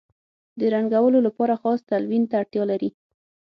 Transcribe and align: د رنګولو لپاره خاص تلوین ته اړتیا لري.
د 0.59 0.61
رنګولو 0.73 1.19
لپاره 1.27 1.53
خاص 1.61 1.79
تلوین 1.89 2.23
ته 2.29 2.35
اړتیا 2.41 2.63
لري. 2.71 2.89